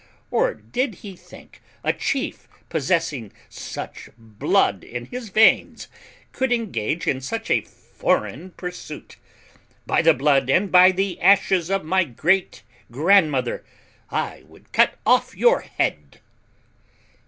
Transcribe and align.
Or 0.31 0.55
did 0.55 0.95
he 1.05 1.15
think 1.15 1.61
a 1.83 1.93
chief 1.93 2.47
possessing 2.69 3.31
such 3.49 4.09
blood 4.17 4.83
in 4.83 5.05
his 5.05 5.29
veins 5.29 5.89
could 6.31 6.51
engage 6.51 7.05
in 7.05 7.21
such 7.21 7.51
a 7.51 7.61
foreign 7.61 8.49
pursuit? 8.49 9.17
By 9.85 10.01
the 10.01 10.15
blood 10.15 10.49
and 10.49 10.71
by 10.71 10.89
the 10.91 11.19
ashes 11.21 11.69
of 11.69 11.85
my 11.85 12.03
great 12.03 12.63
grandmother, 12.89 13.63
I 14.09 14.41
would 14.47 14.71
cut 14.71 14.97
off 15.05 15.37
your 15.37 15.59
head!" 15.61 16.19